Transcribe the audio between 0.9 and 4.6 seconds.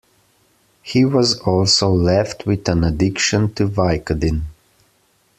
was also left with an addiction to Vicodin.